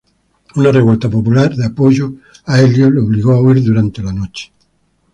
[0.55, 2.11] Una revuelta popular de apoyo
[2.47, 4.51] a Elío lo obligó a huir durante la noche.